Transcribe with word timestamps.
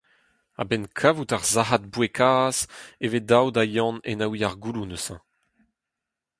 A-benn 0.61 0.85
kavout 0.99 1.31
ar 1.35 1.43
sac’had 1.53 1.83
boued-kazh 1.93 2.61
e 3.03 3.05
vez 3.11 3.25
dav 3.29 3.47
da 3.55 3.63
Yann 3.73 3.95
enaouiñ 4.11 4.45
ar 4.47 4.55
gouloù 4.63 4.87
neuze. 4.87 5.15